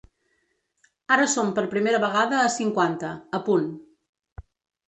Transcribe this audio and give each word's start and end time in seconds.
Ara 1.15 1.27
som 1.33 1.51
per 1.59 1.65
primera 1.75 2.01
vegada 2.05 2.39
a 2.47 2.49
cinquanta, 2.57 3.15
a 3.41 3.43
punt. 3.51 3.69